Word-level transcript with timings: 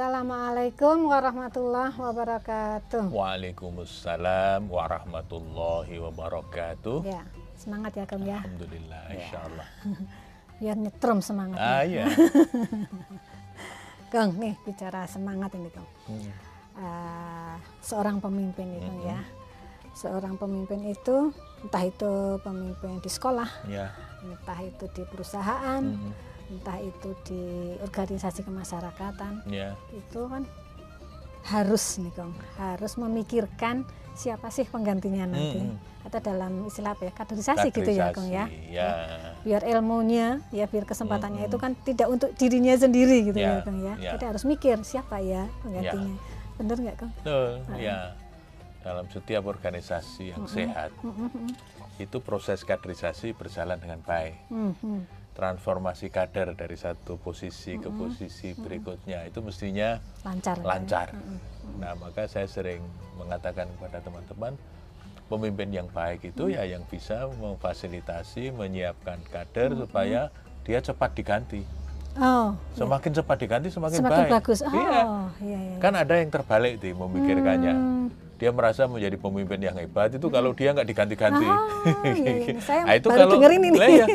Assalamualaikum 0.00 1.12
warahmatullahi 1.12 1.92
wabarakatuh. 1.92 3.12
Waalaikumsalam 3.12 4.64
warahmatullahi 4.64 5.92
wabarakatuh. 6.00 7.04
Ya, 7.04 7.20
semangat 7.52 8.00
ya 8.00 8.08
Kang 8.08 8.24
ya. 8.24 8.40
Alhamdulillah, 8.40 9.02
insya 9.12 9.44
Allah. 9.44 9.68
Biar 10.64 10.80
nyetrum 10.80 11.20
semangat. 11.20 11.60
Ah 11.60 11.84
iya. 11.84 12.08
Kang, 14.16 14.40
nih 14.40 14.56
bicara 14.64 15.04
semangat 15.04 15.52
ini 15.60 15.68
Kang. 15.68 15.84
Hmm. 16.08 16.32
Uh, 16.80 17.54
seorang 17.84 18.24
pemimpin 18.24 18.80
itu 18.80 19.04
ya. 19.04 19.20
Seorang 19.92 20.40
pemimpin 20.40 20.80
itu 20.96 21.28
entah 21.60 21.84
itu 21.84 22.40
pemimpin 22.40 23.04
di 23.04 23.10
sekolah, 23.12 23.68
Ya. 23.68 23.92
entah 24.24 24.64
itu 24.64 24.88
di 24.96 25.04
perusahaan, 25.04 25.84
Hmm. 25.84 26.29
Entah 26.50 26.78
itu 26.82 27.14
di 27.24 27.42
organisasi 27.80 28.42
kemasyarakatan, 28.42 29.46
Ya. 29.46 29.78
itu 29.94 30.26
kan 30.26 30.42
harus 31.40 31.96
nih 31.96 32.12
Kang, 32.12 32.34
harus 32.58 32.98
memikirkan 32.98 33.86
siapa 34.12 34.52
sih 34.52 34.66
penggantinya 34.66 35.24
nanti. 35.24 35.62
Hmm. 35.62 35.78
Atau 36.04 36.20
dalam 36.20 36.64
istilah 36.66 36.92
apa 36.92 37.08
ya, 37.08 37.12
kaderisasi, 37.14 37.68
gitu 37.72 37.88
ya 37.88 38.12
Kang 38.12 38.28
ya. 38.28 38.44
Kaderisasi, 38.44 38.74
Ya. 38.76 38.88
Biar 39.40 39.62
ilmunya, 39.64 40.44
ya 40.52 40.68
biar 40.68 40.84
kesempatannya 40.84 41.48
itu 41.48 41.56
kan 41.56 41.72
tidak 41.80 42.08
untuk 42.12 42.28
dirinya 42.36 42.76
sendiri 42.76 43.30
gitu 43.30 43.38
ya, 43.40 43.60
Ya, 43.60 43.64
Kang 43.64 43.78
ya. 43.80 43.94
ya. 43.96 44.10
Kita 44.18 44.34
harus 44.34 44.44
mikir 44.44 44.76
siapa 44.84 45.22
ya 45.22 45.48
penggantinya. 45.64 46.16
Bener 46.60 46.76
nggak 46.76 46.96
Kang? 47.00 47.10
Betul, 47.24 47.50
ya. 47.80 48.12
Dalam 48.80 49.04
setiap 49.12 49.44
organisasi 49.44 50.32
yang 50.32 50.48
sehat, 50.48 50.88
Mm-mm. 51.04 51.52
itu 52.00 52.16
proses 52.24 52.64
kaderisasi 52.64 53.36
berjalan 53.36 53.76
dengan 53.76 54.00
baik. 54.00 54.40
Mhm. 54.48 55.19
Transformasi 55.40 56.12
kader 56.12 56.52
dari 56.52 56.76
satu 56.76 57.16
posisi 57.16 57.80
ke 57.80 57.88
posisi 57.88 58.52
berikutnya 58.52 59.24
itu 59.24 59.40
mestinya 59.40 59.96
Lancar. 60.20 60.52
Ya. 60.52 60.64
lancar. 60.68 61.08
Nah, 61.80 61.96
maka 61.96 62.28
saya 62.28 62.44
sering 62.44 62.84
mengatakan 63.16 63.64
kepada 63.72 64.04
teman-teman, 64.04 64.52
pemimpin 65.32 65.72
yang 65.72 65.88
baik 65.88 66.28
itu 66.28 66.52
ya 66.52 66.68
yang 66.68 66.84
bisa 66.84 67.24
memfasilitasi, 67.40 68.52
menyiapkan 68.52 69.16
kader 69.32 69.80
supaya 69.80 70.28
dia 70.60 70.76
cepat 70.76 71.16
diganti. 71.16 71.64
Oh, 72.20 72.52
Semakin 72.76 73.16
cepat 73.16 73.36
diganti 73.40 73.72
semakin, 73.72 73.96
semakin 74.04 74.24
baik. 74.28 74.32
bagus. 74.44 74.60
Oh, 74.60 74.68
Iya. 74.68 75.00
iya, 75.40 75.58
iya. 75.72 75.76
Kan 75.80 75.96
ada 75.96 76.20
yang 76.20 76.28
terbalik 76.28 76.84
tuh 76.84 76.92
memikirkannya. 76.92 77.72
Hmm. 77.72 78.06
Dia 78.40 78.50
merasa 78.56 78.88
menjadi 78.88 79.20
pemimpin 79.20 79.60
yang 79.60 79.76
hebat 79.76 80.08
itu 80.16 80.26
kalau 80.32 80.56
dia 80.56 80.72
nggak 80.72 80.88
diganti-ganti. 80.88 81.44
Ah, 81.44 81.60
iya, 82.08 82.32
iya. 82.40 82.56
Saya 82.68 82.82
Nah, 82.88 82.94
itu 82.96 83.08
baru 83.12 83.18
kalau 83.20 83.32
dengerin 83.36 83.62
ini. 83.68 83.76
Lah 83.76 83.88
iya. 83.92 84.06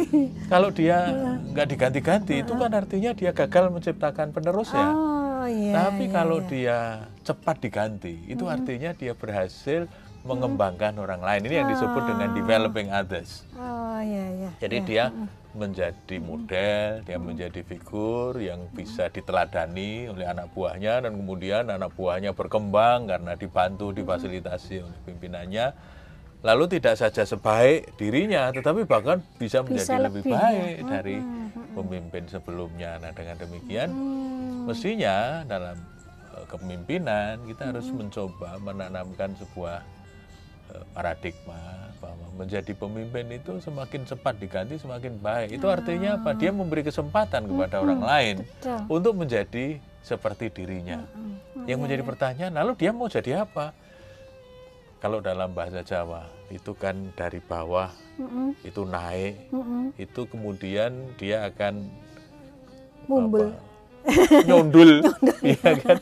kalau 0.49 0.69
dia 0.73 0.97
nggak 1.53 1.67
diganti-ganti 1.69 2.35
itu 2.41 2.53
kan 2.57 2.71
artinya 2.73 3.11
dia 3.13 3.31
gagal 3.37 3.69
menciptakan 3.69 4.33
penerusnya. 4.33 4.87
Oh, 4.89 5.45
iya. 5.45 5.73
Tapi 5.77 6.09
iya, 6.09 6.13
kalau 6.17 6.37
iya. 6.41 6.49
dia 6.49 6.77
cepat 7.21 7.55
diganti, 7.61 8.25
itu 8.25 8.49
artinya 8.49 8.97
dia 8.97 9.13
berhasil 9.13 9.85
mengembangkan 10.25 10.97
orang 10.97 11.21
lain. 11.21 11.45
Ini 11.45 11.55
yang 11.61 11.69
disebut 11.69 12.03
dengan 12.09 12.29
developing 12.33 12.89
others. 12.89 13.45
Oh, 13.53 14.01
iya, 14.01 14.25
iya. 14.33 14.49
Jadi 14.57 14.77
iya. 14.81 14.85
dia 14.89 15.05
menjadi 15.55 16.17
model, 16.19 17.05
dia 17.07 17.17
menjadi 17.21 17.61
figur 17.63 18.35
yang 18.41 18.67
bisa 18.75 19.07
diteladani 19.07 20.11
oleh 20.11 20.27
anak 20.27 20.51
buahnya 20.51 21.07
dan 21.07 21.15
kemudian 21.15 21.71
anak 21.71 21.95
buahnya 21.95 22.35
berkembang 22.35 23.07
karena 23.07 23.39
dibantu, 23.39 23.95
difasilitasi 23.95 24.83
oleh 24.83 24.99
pimpinannya. 25.07 25.71
Lalu 26.45 26.77
tidak 26.77 26.99
saja 26.99 27.25
sebaik 27.25 27.97
dirinya, 27.97 28.53
tetapi 28.53 28.85
bahkan 28.85 29.17
bisa 29.39 29.65
menjadi 29.65 29.81
Bisa 29.81 29.97
lebih, 29.97 30.21
lebih, 30.21 30.33
ya. 30.33 30.37
baik 30.37 30.77
dari 30.85 31.17
pemimpin 31.73 32.23
sebelumnya. 32.29 32.91
Nah, 33.01 33.11
dengan 33.15 33.35
demikian 33.39 33.89
Hmm. 33.89 34.69
mestinya 34.69 35.41
dalam 35.47 35.77
eh, 36.35 36.45
kepemimpinan 36.45 37.41
kita 37.49 37.73
harus 37.73 37.87
mencoba 37.89 38.61
menanamkan 38.61 39.33
sebuah 39.41 39.81
paradigma 40.93 41.59
bahwa 41.99 42.27
menjadi 42.37 42.71
pemimpin 42.75 43.25
itu 43.31 43.57
semakin 43.63 44.05
cepat 44.05 44.35
diganti 44.37 44.75
semakin 44.77 45.17
baik. 45.17 45.57
Itu 45.57 45.71
artinya 45.71 46.19
apa? 46.19 46.35
Dia 46.35 46.51
memberi 46.51 46.83
kesempatan 46.85 47.47
kepada 47.49 47.81
orang 47.81 48.01
lain 48.03 48.35
Betul. 48.43 48.79
untuk 48.91 49.13
menjadi 49.17 49.79
seperti 50.05 50.53
dirinya. 50.53 51.01
Yang 51.65 51.79
menjadi 51.81 52.03
pertanyaan, 52.05 52.53
lalu 52.53 52.71
dia 52.77 52.91
mau 52.93 53.09
jadi 53.09 53.41
apa? 53.41 53.73
Kalau 55.01 55.21
dalam 55.21 55.53
bahasa 55.53 55.81
Jawa 55.81 56.29
itu 56.53 56.73
kan 56.77 57.09
dari 57.17 57.41
bawah 57.41 57.89
itu 58.61 58.81
naik, 58.85 59.49
itu 59.97 60.21
kemudian 60.29 60.93
dia 61.17 61.49
akan 61.49 61.89
Mumbul. 63.09 63.53
apa, 63.53 63.57
nyundul, 64.47 65.01
Iya 65.41 65.71
kan? 65.81 65.97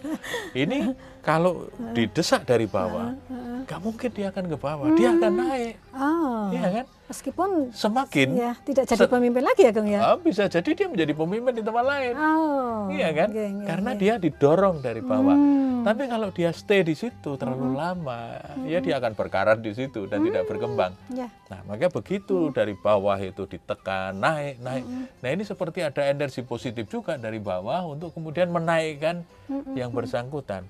Ini 0.52 0.78
kalau 1.28 1.72
didesak 1.96 2.44
dari 2.44 2.68
bawah, 2.68 3.16
nggak 3.64 3.80
mungkin 3.80 4.10
dia 4.12 4.28
akan 4.34 4.46
ke 4.52 4.58
bawah, 4.60 4.88
dia 4.98 5.10
akan 5.16 5.32
naik, 5.40 5.76
Oh, 5.96 6.33
Iya 6.64 6.72
kan? 6.82 6.86
meskipun 7.04 7.50
Semakin 7.76 8.30
ya 8.34 8.52
tidak 8.64 8.84
jadi 8.88 9.06
pemimpin 9.06 9.44
lagi 9.44 9.62
ya 9.68 9.72
Kang 9.76 9.86
ya. 9.86 10.00
ah, 10.02 10.18
bisa 10.18 10.48
jadi 10.48 10.70
dia 10.72 10.88
menjadi 10.88 11.14
pemimpin 11.14 11.54
di 11.54 11.64
tempat 11.64 11.86
lain, 11.86 12.14
Oh, 12.16 12.88
iya 12.90 13.12
kan? 13.12 13.30
iya, 13.36 13.46
iya, 13.52 13.66
Karena 13.68 13.92
iya. 13.94 14.00
dia 14.00 14.14
didorong 14.18 14.80
dari 14.80 15.02
bawah. 15.04 15.36
Hmm. 15.36 15.84
Tapi 15.84 16.08
kalau 16.08 16.32
dia 16.32 16.56
stay 16.56 16.80
di 16.80 16.96
situ 16.96 17.36
terlalu 17.36 17.76
lama, 17.76 18.40
ya 18.64 18.80
dia 18.80 19.04
akan 19.04 19.20
berkarat 19.20 19.60
di 19.60 19.76
situ 19.76 20.08
dan 20.08 20.24
tidak 20.24 20.48
berkembang. 20.48 20.96
Ya. 21.12 21.28
Nah, 21.52 21.60
maka 21.68 21.92
begitu 21.92 22.56
dari 22.56 22.72
bawah 22.72 23.20
itu 23.20 23.44
ditekan, 23.44 24.16
naik, 24.16 24.64
naik. 24.64 24.84
Nah, 25.20 25.30
ini 25.30 25.44
seperti 25.44 25.84
ada 25.84 26.08
energi 26.08 26.40
positif 26.40 26.88
juga 26.88 27.20
dari 27.20 27.38
bawah 27.38 27.84
untuk 27.84 28.16
kemudian 28.16 28.48
menaikkan 28.48 29.28
yang 29.76 29.92
bersangkutan. 29.92 30.64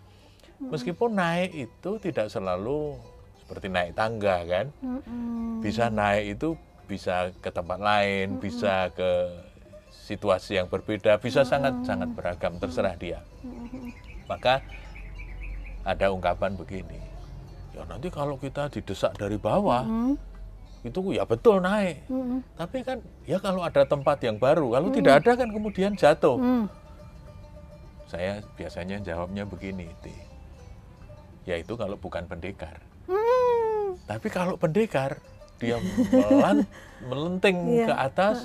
Meskipun 0.58 1.14
naik 1.14 1.70
itu 1.70 1.92
tidak 2.02 2.34
selalu 2.34 2.98
seperti 3.44 3.68
naik 3.68 3.92
tangga 3.94 4.40
kan. 4.48 4.72
Mm-mm. 4.80 5.60
Bisa 5.60 5.92
naik 5.92 6.40
itu 6.40 6.56
bisa 6.88 7.32
ke 7.40 7.52
tempat 7.52 7.80
lain, 7.80 8.40
bisa 8.40 8.88
ke 8.92 9.12
situasi 9.92 10.60
yang 10.60 10.68
berbeda, 10.68 11.16
bisa 11.20 11.44
sangat-sangat 11.44 12.12
beragam, 12.12 12.60
terserah 12.60 12.96
dia. 12.96 13.20
Maka 14.28 14.64
ada 15.84 16.12
ungkapan 16.12 16.56
begini. 16.56 17.00
Ya 17.72 17.84
nanti 17.88 18.08
kalau 18.08 18.36
kita 18.36 18.68
didesak 18.70 19.16
dari 19.16 19.36
bawah, 19.40 19.84
Mm, 19.84 20.14
itu 20.84 21.00
ya 21.16 21.24
betul 21.24 21.64
naik. 21.64 22.04
mm, 22.08 22.60
Tapi 22.60 22.84
kan 22.84 23.00
ya 23.24 23.40
kalau 23.40 23.64
ada 23.64 23.88
tempat 23.88 24.20
yang 24.24 24.36
baru, 24.36 24.76
kalau 24.76 24.92
tidak 24.92 25.24
ada 25.24 25.32
kan 25.40 25.50
kemudian 25.52 25.92
jatuh. 25.96 26.36
mm. 26.40 26.66
Saya 28.08 28.44
biasanya 28.54 29.02
jawabnya 29.02 29.42
begini, 29.48 29.90
Ti. 30.06 30.14
Yaitu 31.50 31.74
kalau 31.74 31.98
bukan 31.98 32.28
pendekar. 32.30 32.78
Tapi 34.04 34.28
kalau 34.28 34.56
pendekar, 34.56 35.18
dia 35.58 35.80
melan, 36.12 36.68
melenting 37.10 37.58
Iya, 37.74 37.86
ke 37.88 37.94
atas, 37.96 38.38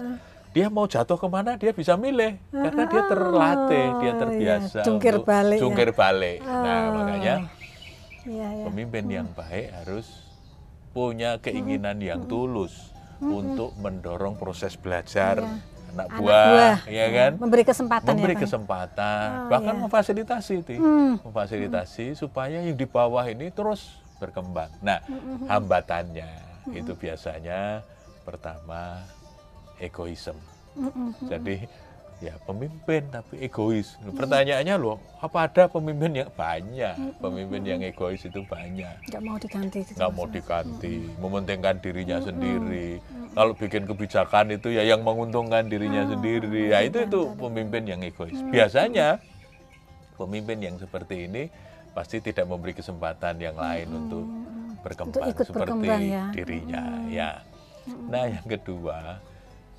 dia 0.49 0.67
mau 0.67 0.87
jatuh 0.87 1.15
ke 1.15 1.27
mana 1.27 1.55
dia 1.55 1.71
bisa 1.71 1.95
milih 1.95 2.39
karena 2.49 2.83
dia 2.85 3.03
terlatih, 3.05 3.87
dia 3.97 4.05
iya. 4.05 4.13
terbiasa 4.17 4.81
Jungkir 4.83 5.15
untuk 5.15 5.27
balik 5.27 5.55
ya. 5.55 5.63
jungkir 5.63 5.89
balik. 5.93 6.39
Nah 6.41 6.79
Oh. 6.81 6.89
makanya 6.97 7.35
Iya, 8.25 8.49
ya. 8.51 8.65
pemimpin 8.65 9.05
yang 9.09 9.29
baik 9.31 9.67
harus 9.73 10.07
punya 10.91 11.37
keinginan 11.39 11.99
yang 11.99 12.25
tulus 12.25 12.91
untuk 13.19 13.77
mendorong 13.77 14.35
proses 14.35 14.75
belajar 14.75 15.39
Iya. 15.39 15.47
anak 15.89 16.07
Anak 16.09 16.09
buah, 16.17 16.77
ya 16.87 17.07
kan? 17.09 17.33
Memberi 17.39 17.65
kesempatan 17.65 18.09
Memberi 18.09 18.29
ya 18.29 18.37
Kang. 18.37 18.45
kesempatan, 18.45 19.27
Oh, 19.29 19.49
bahkan 19.49 19.75
iya. 19.75 19.81
memfasilitasi, 19.81 20.55
Ti. 20.61 20.77
Hmm. 20.77 21.13
memfasilitasi 21.23 22.07
supaya 22.15 22.61
yang 22.61 22.75
di 22.75 22.85
bawah 22.85 23.25
ini 23.25 23.49
terus 23.49 23.97
berkembang. 24.19 24.71
Nah, 24.83 25.01
hambatannya 25.47 26.29
itu 26.75 26.93
biasanya 26.93 27.83
pertama 28.27 29.03
egoisme. 29.81 30.37
Mm-mm. 30.77 31.11
Jadi 31.27 31.65
ya 32.19 32.35
pemimpin 32.45 33.07
tapi 33.15 33.39
egois. 33.47 33.95
Pertanyaannya 34.03 34.75
loh, 34.75 34.99
apa 35.23 35.47
ada 35.47 35.71
pemimpin 35.71 36.19
yang 36.19 36.31
banyak? 36.35 36.95
Pemimpin 37.23 37.63
yang 37.63 37.81
egois 37.83 38.27
itu 38.27 38.43
banyak. 38.47 39.07
Nggak 39.07 39.23
mau 39.23 39.37
diganti 39.39 39.79
gitu. 39.87 39.97
Nggak 39.97 40.13
mau 40.13 40.27
diganti, 40.27 40.95
mementingkan 41.23 41.77
dirinya 41.79 42.19
sendiri. 42.19 42.99
Kalau 43.39 43.55
bikin 43.55 43.87
kebijakan 43.87 44.51
itu 44.51 44.69
ya 44.75 44.83
yang 44.83 45.07
menguntungkan 45.07 45.71
dirinya 45.71 46.11
sendiri. 46.11 46.75
Ya 46.75 46.83
itu 46.83 47.07
itu 47.07 47.21
pemimpin 47.39 47.87
yang 47.87 48.03
egois. 48.03 48.35
Biasanya 48.51 49.23
pemimpin 50.19 50.59
yang 50.59 50.75
seperti 50.75 51.31
ini 51.31 51.47
pasti 51.99 52.23
tidak 52.23 52.47
memberi 52.47 52.79
kesempatan 52.79 53.43
yang 53.43 53.59
lain 53.59 53.91
untuk 53.91 54.23
berkembang 54.87 55.35
ikut 55.35 55.47
seperti 55.51 55.67
berkembang 55.67 56.03
ya. 56.07 56.25
dirinya. 56.31 56.85
Ya. 57.11 57.31
Nah 58.07 58.31
yang 58.31 58.47
kedua 58.47 59.19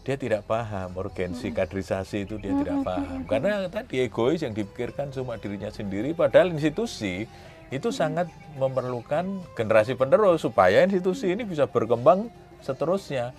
dia 0.04 0.16
tidak 0.20 0.44
paham 0.44 1.00
urgensi 1.00 1.48
kaderisasi 1.56 2.28
itu 2.28 2.36
dia 2.36 2.52
tidak 2.60 2.84
paham 2.84 3.24
karena 3.24 3.72
tadi 3.72 4.04
egois 4.04 4.44
yang 4.44 4.52
dipikirkan 4.52 5.16
cuma 5.16 5.40
dirinya 5.40 5.72
sendiri 5.72 6.12
padahal 6.12 6.52
institusi 6.52 7.24
itu 7.72 7.94
sangat 7.94 8.28
memerlukan 8.60 9.40
generasi 9.56 9.96
penerus 9.96 10.44
supaya 10.44 10.84
institusi 10.84 11.32
ini 11.32 11.48
bisa 11.48 11.70
berkembang 11.70 12.28
seterusnya. 12.60 13.32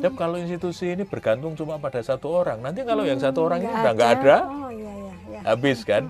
Tapi 0.00 0.14
kalau 0.16 0.40
institusi 0.40 0.96
ini 0.96 1.04
bergantung 1.04 1.52
cuma 1.52 1.76
pada 1.76 2.00
satu 2.00 2.40
orang, 2.40 2.64
nanti 2.64 2.86
kalau 2.88 3.04
yang 3.04 3.20
satu 3.20 3.44
orang 3.44 3.60
ini 3.60 3.74
udah 3.74 3.92
nggak 3.92 4.12
ada, 4.22 4.36
Oh 4.48 4.70
iya 4.72 4.92
iya 4.96 5.12
iya. 5.28 5.40
habis 5.44 5.84
kan? 5.84 6.08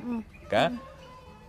maka 0.53 0.69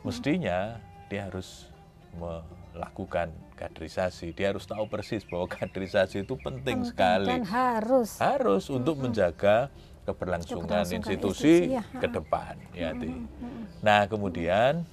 mestinya 0.04 0.78
dia 1.10 1.28
harus 1.28 1.68
melakukan 2.14 3.34
kaderisasi. 3.58 4.36
Dia 4.36 4.54
harus 4.54 4.68
tahu 4.68 4.86
persis 4.86 5.24
bahwa 5.26 5.48
kaderisasi 5.50 6.28
itu 6.28 6.36
penting, 6.38 6.86
sekali. 6.86 7.30
Dan 7.32 7.44
harus. 7.48 8.20
Harus 8.20 8.70
untuk 8.70 9.00
menjaga 9.00 9.72
keberlangsungan, 10.04 10.84
Keberlangsungan 10.84 11.00
institusi 11.00 11.72
institusi, 11.72 11.76
ya. 11.80 11.84
ke 11.96 12.08
depan. 12.12 12.54
Ya, 12.76 12.92
Ti. 12.92 13.10
Nah, 13.80 14.02
kemudian 14.12 14.84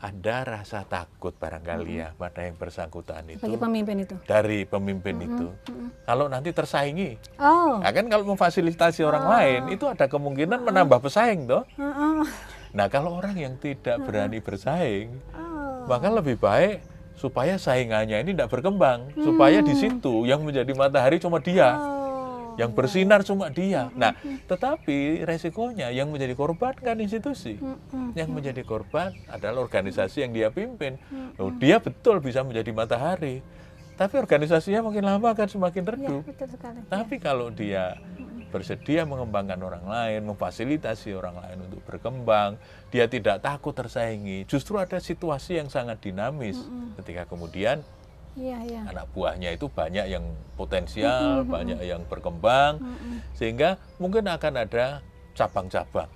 ada 0.00 0.36
rasa 0.42 0.80
takut 0.82 1.36
barangkali 1.36 1.92
ya 1.92 2.08
pada 2.16 2.40
yang 2.40 2.56
bersangkutan 2.56 3.20
itu 3.28 3.44
Bagi 3.44 3.60
pemimpin 3.60 3.96
itu. 4.00 4.16
dari 4.24 4.64
pemimpin 4.64 5.16
itu. 5.20 5.46
Kalau 6.02 6.24
nanti 6.26 6.50
tersaingi, 6.50 7.20
Oh. 7.36 7.76
nah 7.78 7.92
kan 7.92 8.08
kalau 8.08 8.24
memfasilitasi 8.26 9.04
orang 9.04 9.28
lain 9.28 9.60
itu 9.70 9.84
ada 9.84 10.08
kemungkinan 10.08 10.64
menambah 10.64 11.04
pesaing 11.04 11.44
toh. 11.44 11.68
Heeh. 11.76 12.24
Nah, 12.70 12.86
kalau 12.86 13.18
orang 13.18 13.34
yang 13.34 13.54
tidak 13.58 14.00
berani 14.00 14.38
bersaing, 14.38 15.10
Oh. 15.36 15.84
maka 15.84 16.08
lebih 16.08 16.38
baik 16.38 16.80
supaya 17.12 17.60
saingannya 17.60 18.16
ini 18.16 18.32
tidak 18.32 18.48
berkembang, 18.48 19.12
supaya 19.12 19.60
di 19.60 19.76
situ 19.76 20.24
yang 20.24 20.40
menjadi 20.40 20.72
matahari 20.72 21.20
cuma 21.20 21.36
dia, 21.36 21.76
Oh. 21.76 21.99
Yang 22.60 22.76
bersinar 22.76 23.24
cuma 23.24 23.48
dia. 23.48 23.88
Nah, 23.96 24.12
tetapi 24.44 25.24
resikonya 25.24 25.88
yang 25.88 26.12
menjadi 26.12 26.36
korban 26.36 26.76
kan 26.76 27.00
institusi, 27.00 27.56
yang 28.12 28.28
menjadi 28.28 28.60
korban 28.60 29.16
adalah 29.32 29.64
organisasi 29.64 30.28
yang 30.28 30.32
dia 30.36 30.52
pimpin. 30.52 31.00
Loh, 31.40 31.48
dia 31.56 31.80
betul 31.80 32.20
bisa 32.20 32.44
menjadi 32.44 32.68
matahari, 32.76 33.40
tapi 33.96 34.14
organisasinya 34.20 34.84
makin 34.84 35.04
lama 35.08 35.32
akan 35.32 35.48
semakin 35.48 35.82
Ya, 35.82 35.90
redup. 35.96 36.22
sekali. 36.28 36.78
Tapi 36.88 37.16
kalau 37.16 37.48
dia 37.48 37.96
bersedia 38.50 39.06
mengembangkan 39.06 39.62
orang 39.62 39.86
lain, 39.86 40.26
memfasilitasi 40.26 41.14
orang 41.14 41.38
lain 41.38 41.70
untuk 41.70 41.80
berkembang, 41.86 42.58
dia 42.90 43.06
tidak 43.06 43.40
takut 43.40 43.70
tersaingi. 43.72 44.42
Justru 44.44 44.74
ada 44.76 44.98
situasi 44.98 45.62
yang 45.62 45.70
sangat 45.70 46.02
dinamis 46.02 46.58
ketika 46.98 47.30
kemudian 47.30 47.80
Iya, 48.38 48.58
iya. 48.62 48.80
anak 48.86 49.10
buahnya 49.10 49.58
itu 49.58 49.66
banyak 49.66 50.06
yang 50.06 50.24
potensial, 50.54 51.42
banyak 51.42 51.82
yang 51.82 52.06
berkembang, 52.06 52.78
sehingga 53.34 53.74
mungkin 53.98 54.30
akan 54.30 54.54
ada 54.66 55.02
cabang-cabang, 55.34 56.10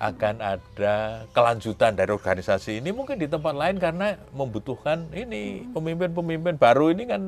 akan 0.00 0.34
ada 0.40 1.26
kelanjutan 1.36 1.92
dari 1.92 2.08
organisasi 2.08 2.80
ini 2.80 2.94
mungkin 2.94 3.20
di 3.20 3.28
tempat 3.28 3.52
lain 3.52 3.76
karena 3.76 4.16
membutuhkan 4.32 5.12
ini 5.12 5.66
pemimpin-pemimpin 5.76 6.56
baru 6.56 6.94
ini 6.94 7.04
kan 7.04 7.22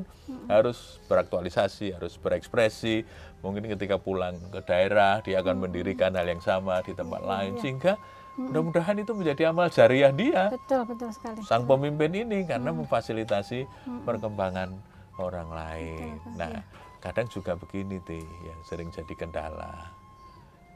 harus 0.48 1.02
beraktualisasi, 1.10 1.92
harus 1.92 2.16
berekspresi. 2.16 3.04
Mungkin 3.44 3.68
ketika 3.76 4.00
pulang 4.00 4.40
ke 4.48 4.64
daerah 4.64 5.20
dia 5.20 5.44
akan 5.44 5.68
mendirikan 5.68 6.16
hal 6.16 6.24
yang 6.24 6.40
sama 6.40 6.80
di 6.80 6.96
tempat 6.96 7.20
lain 7.20 7.60
sehingga 7.60 8.00
mudah-mudahan 8.34 8.96
itu 8.98 9.12
menjadi 9.14 9.50
amal 9.50 9.70
jariah 9.70 10.10
dia 10.10 10.50
Betul, 10.50 10.82
betul 10.84 11.10
sekali. 11.14 11.38
sang 11.46 11.64
pemimpin 11.64 12.10
ini 12.12 12.42
karena 12.44 12.74
memfasilitasi 12.74 13.66
perkembangan 14.02 14.74
orang 15.18 15.48
lain. 15.48 16.18
Nah, 16.34 16.62
kadang 16.98 17.30
juga 17.30 17.54
begini 17.54 18.02
tih 18.02 18.26
yang 18.42 18.60
sering 18.66 18.90
jadi 18.90 19.14
kendala. 19.14 19.94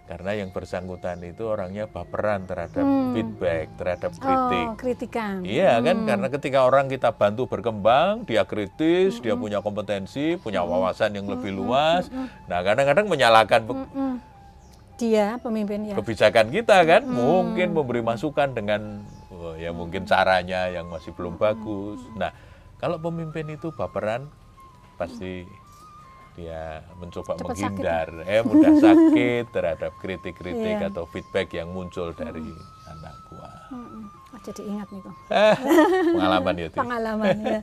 Karena 0.08 0.32
yang 0.32 0.48
bersangkutan 0.56 1.20
itu 1.20 1.44
orangnya 1.44 1.84
baperan 1.84 2.48
terhadap 2.48 2.80
feedback, 3.12 3.68
terhadap 3.76 4.16
kritik. 4.16 4.66
Oh, 4.72 4.72
kritikan. 4.72 5.44
Iya 5.44 5.84
kan, 5.84 6.08
karena 6.08 6.26
ketika 6.32 6.64
orang 6.64 6.88
kita 6.88 7.12
bantu 7.12 7.44
berkembang, 7.44 8.24
dia 8.24 8.48
kritis, 8.48 9.20
dia 9.20 9.36
punya 9.36 9.60
kompetensi, 9.60 10.40
punya 10.40 10.64
wawasan 10.64 11.12
yang 11.12 11.28
lebih 11.28 11.52
luas. 11.52 12.08
Nah, 12.48 12.64
kadang-kadang 12.64 13.04
menyalahkan 13.04 13.68
Mm-mm. 13.68 14.16
Dia 14.98 15.38
pemimpin 15.38 15.86
ya. 15.86 15.94
kebijakan 15.94 16.50
kita 16.50 16.82
kan 16.82 17.06
mungkin 17.06 17.70
memberi 17.70 18.02
masukan 18.02 18.50
dengan 18.50 19.06
oh, 19.30 19.54
ya 19.54 19.70
mungkin 19.70 20.02
caranya 20.10 20.66
yang 20.66 20.90
masih 20.90 21.14
belum 21.14 21.38
bagus. 21.38 22.02
Nah, 22.18 22.34
kalau 22.82 22.98
pemimpin 22.98 23.46
itu 23.54 23.70
baperan 23.70 24.26
pasti 24.98 25.46
dia 26.38 26.86
mencoba 27.02 27.34
Cepat 27.34 27.46
menghindar, 27.50 28.08
eh 28.22 28.42
mudah 28.46 28.74
sakit 28.78 29.44
terhadap 29.54 29.92
kritik-kritik 29.98 30.78
Iya. 30.78 30.90
atau 30.90 31.02
feedback 31.10 31.50
yang 31.50 31.74
muncul 31.74 32.14
dari 32.14 32.54
anak 32.86 33.14
buah. 33.26 33.74
Mm-mm. 33.74 34.02
Oh, 34.06 34.40
jadi 34.46 34.62
ingat 34.70 34.86
nih 34.94 35.00
kok. 35.02 35.14
Pengalaman 36.14 36.54
ya. 36.54 36.66
Pengalaman 36.70 37.36
ya. 37.42 37.60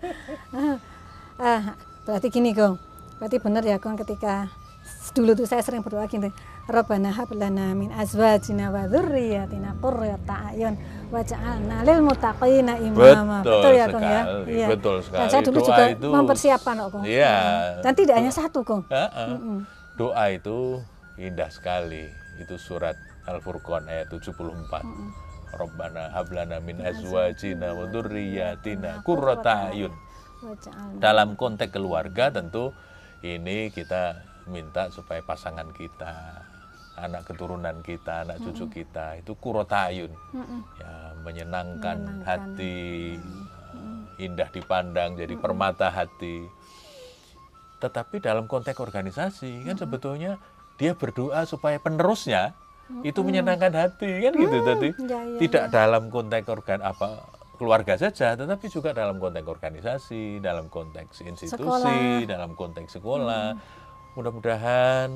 ah, 1.40 1.62
berarti 2.04 2.28
gini 2.28 2.52
kong. 2.52 2.76
Berarti 3.16 3.38
benar 3.40 3.64
ya 3.64 3.80
kong 3.80 3.96
ketika 4.04 4.52
dulu 5.16 5.32
tuh 5.40 5.48
saya 5.48 5.64
sering 5.64 5.80
berdoa 5.80 6.04
gini. 6.12 6.28
Rabbana 6.66 7.14
hab 7.14 7.30
lana 7.30 7.78
min 7.78 7.94
azwajina 7.94 8.74
wa 8.74 8.90
dzurriyyatina 8.90 9.78
qurrata 9.78 10.50
a'yun 10.50 10.74
waj'alna 11.14 11.86
lil 11.86 12.02
muttaqina 12.02 12.82
imama. 12.82 13.46
Betul 13.46 13.74
ya 13.78 13.86
kong 13.86 14.02
ya. 14.02 14.22
sekali, 14.26 14.58
betul 14.74 14.98
sekali. 15.06 15.20
Dan 15.22 15.28
saya 15.30 15.44
dulu 15.46 15.60
Doa 15.62 15.68
juga 15.70 15.84
itu- 15.94 16.10
mempersiapkan 16.10 16.74
kok 16.82 16.90
kong. 16.90 17.04
Iya. 17.06 17.36
Dan 17.86 17.94
tidak 17.94 18.16
hanya 18.18 18.32
satu 18.34 18.60
kong. 18.66 18.82
Heeh. 18.90 19.30
Doa 19.94 20.26
itu 20.34 20.82
indah 21.22 21.54
sekali. 21.54 22.10
Itu 22.42 22.58
surat 22.58 22.98
Al-Furqan 23.30 23.86
ayat 23.86 24.10
74. 24.10 24.82
Rabbana 25.56 26.12
hablana 26.18 26.58
min 26.60 26.82
azwajina 26.82 27.78
wa 27.78 27.86
dzurriyyatina 27.94 29.06
qurrata 29.06 29.70
a'yun. 29.70 29.94
Dalam 30.98 31.38
konteks 31.38 31.74
keluarga 31.74 32.34
tentu 32.34 32.74
ini 33.22 33.70
kita 33.70 34.20
minta 34.46 34.94
supaya 34.94 35.26
pasangan 35.26 35.74
kita, 35.74 36.44
anak 36.96 37.28
keturunan 37.28 37.84
kita, 37.84 38.24
anak 38.24 38.40
cucu 38.40 38.82
kita 38.82 39.20
itu 39.20 39.36
qurrata 39.36 39.92
a'yun. 39.92 40.12
Ya, 40.80 41.12
menyenangkan, 41.24 42.24
hati, 42.24 43.20
indah 44.20 44.48
dipandang, 44.52 45.20
jadi 45.20 45.36
permata 45.36 45.92
hati. 45.92 46.48
Tetapi 47.84 48.24
dalam 48.24 48.48
konteks 48.48 48.80
organisasi 48.80 49.68
kan 49.68 49.76
sebetulnya 49.76 50.40
dia 50.80 50.96
berdoa 50.96 51.44
supaya 51.44 51.80
penerusnya 51.80 52.56
itu 53.02 53.20
menyenangkan 53.26 53.74
hati 53.76 54.12
kan 54.24 54.34
gitu 54.38 54.58
tadi. 54.64 54.90
ya, 54.94 55.20
ya, 55.20 55.40
Tidak 55.42 55.64
dalam 55.74 56.08
konteks 56.14 56.48
organ 56.48 56.80
apa 56.86 57.28
keluarga 57.56 57.96
saja, 57.96 58.36
tetapi 58.36 58.68
juga 58.68 58.92
dalam 58.92 59.18
konteks 59.18 59.48
organisasi, 59.48 60.44
dalam 60.44 60.68
konteks 60.68 61.24
institusi, 61.24 61.64
Sekolah. 61.64 62.28
dalam 62.28 62.52
konteks 62.54 63.00
sekolah. 63.00 63.56
Mudah-mudahan 64.16 65.10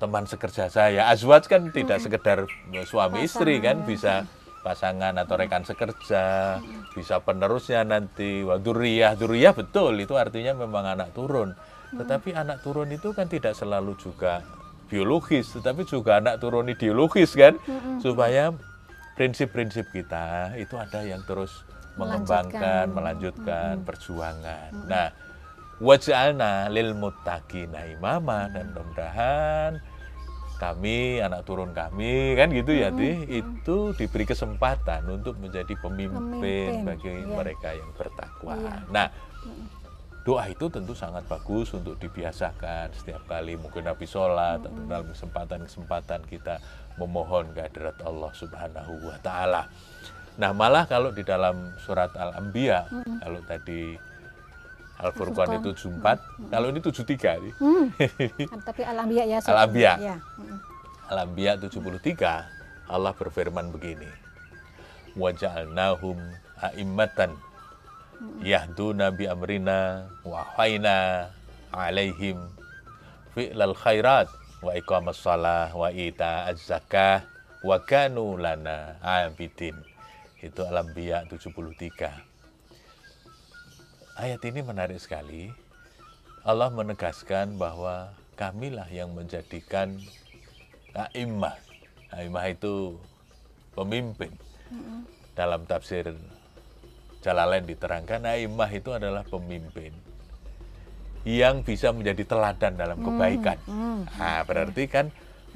teman 0.00 0.24
sekerja 0.24 0.72
saya, 0.72 1.12
azwaj 1.12 1.44
kan 1.44 1.68
tidak 1.68 2.00
sekedar 2.00 2.48
suami 2.88 3.28
istri 3.28 3.60
kan, 3.60 3.84
bisa 3.84 4.24
pasangan 4.64 5.16
atau 5.16 5.36
rekan 5.36 5.64
sekerja, 5.64 6.56
bisa 6.96 7.14
penerusnya 7.20 7.84
nanti. 7.84 8.40
Wah, 8.44 8.56
duriyah, 8.56 9.14
betul, 9.52 10.00
itu 10.00 10.16
artinya 10.16 10.56
memang 10.56 10.96
anak 10.96 11.12
turun. 11.12 11.52
Tetapi 11.92 12.32
anak 12.32 12.64
turun 12.64 12.88
itu 12.88 13.12
kan 13.12 13.28
tidak 13.28 13.52
selalu 13.52 13.96
juga 14.00 14.40
biologis, 14.88 15.52
tetapi 15.54 15.84
juga 15.86 16.18
anak 16.18 16.40
turun 16.42 16.66
ideologis 16.72 17.36
kan, 17.36 17.60
supaya 18.00 18.50
prinsip-prinsip 19.14 19.92
kita 19.92 20.56
itu 20.56 20.80
ada 20.80 21.04
yang 21.04 21.20
terus 21.28 21.52
mengembangkan, 22.00 22.88
melanjutkan. 22.88 23.84
perjuangan. 23.84 24.70
Nah, 24.86 25.12
waj'alna 25.80 26.68
lil 26.68 26.92
muttaqina 26.92 27.88
imama 27.88 28.48
dan 28.52 28.72
mudah-mudahan 28.72 29.80
kami 30.60 31.24
anak 31.24 31.48
turun 31.48 31.72
kami 31.72 32.36
kan 32.36 32.52
gitu 32.52 32.76
ya 32.76 32.92
Ti, 32.92 33.24
itu 33.32 33.76
diberi 33.96 34.28
kesempatan 34.28 35.08
untuk 35.08 35.40
menjadi 35.40 35.72
pemimpin, 35.80 36.20
Pemimpin, 36.20 36.84
bagi 36.84 37.08
iya. 37.08 37.24
mereka 37.24 37.68
yang 37.72 37.90
bertakwa. 37.96 38.60
Nah, 38.92 39.08
doa 40.20 40.44
itu 40.52 40.68
tentu 40.68 40.92
sangat 40.92 41.24
bagus 41.24 41.72
untuk 41.72 41.96
dibiasakan 41.96 42.92
setiap 42.92 43.24
kali 43.24 43.56
mungkin 43.56 43.88
habis 43.88 44.12
sholat 44.12 44.60
atau 44.60 44.84
dalam 44.84 45.08
kesempatan-kesempatan 45.08 46.28
kita 46.28 46.60
memohon 47.00 47.56
kehadirat 47.56 47.96
Allah 48.04 48.28
Subhanahu 48.36 49.00
wa 49.08 49.16
taala. 49.24 49.64
Nah, 50.36 50.52
malah 50.52 50.84
kalau 50.84 51.12
di 51.12 51.24
dalam 51.24 51.72
surat 51.80 52.12
Al-Anbiya 52.12 52.88
kalau 53.24 53.40
tadi 53.48 53.96
Al-Furqan 55.00 55.64
itu 55.64 55.72
74, 55.88 56.52
kalau 56.52 56.68
ini 56.68 56.80
73 56.84 57.40
nih. 57.40 57.54
Hmm. 57.56 57.86
Tapi 58.68 58.82
alamiah 58.84 59.24
ya. 59.24 59.38
Alamiah. 59.48 59.96
Ya. 59.96 60.16
Al-Anbiya 61.10 61.58
73 61.58 62.86
Allah 62.86 63.12
berfirman 63.16 63.74
begini. 63.74 64.06
Waja'alnahum 65.18 66.20
a'immatan 66.62 67.34
yahduna 68.44 69.10
bi 69.10 69.26
amrina 69.26 70.06
wa 70.22 70.46
hayna 70.54 71.26
alaihim 71.74 72.38
fi'lal 73.34 73.74
khairat 73.74 74.30
wa 74.62 74.70
iqamas 74.76 75.18
salah 75.18 75.72
wa 75.74 75.90
ita 75.90 76.46
zakah 76.54 77.26
wa 77.66 77.80
kanu 77.82 78.38
lana 78.38 79.00
abidin. 79.02 79.74
Itu 80.38 80.62
Al-Anbiya 80.62 81.26
73. 81.26 82.29
Ayat 84.20 84.44
ini 84.44 84.60
menarik 84.60 85.00
sekali. 85.00 85.48
Allah 86.44 86.68
menegaskan 86.68 87.56
bahwa 87.56 88.12
kamilah 88.36 88.84
yang 88.92 89.16
menjadikan 89.16 89.96
a'immah 90.92 91.56
Aimah 92.12 92.52
itu 92.52 93.00
pemimpin. 93.72 94.28
Dalam 95.32 95.64
tafsir 95.64 96.12
Jalalain 97.24 97.64
diterangkan 97.64 98.28
Aimah 98.28 98.68
itu 98.68 98.92
adalah 98.92 99.24
pemimpin 99.24 99.96
yang 101.24 101.64
bisa 101.64 101.88
menjadi 101.88 102.28
teladan 102.28 102.76
dalam 102.76 103.00
kebaikan. 103.00 103.56
Nah, 104.20 104.44
berarti 104.44 104.84
kan 104.84 105.08